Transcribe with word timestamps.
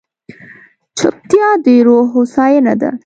چپتیا، 0.97 1.49
د 1.63 1.65
روح 1.85 2.05
هوساینه 2.15 2.73
ده. 2.81 2.89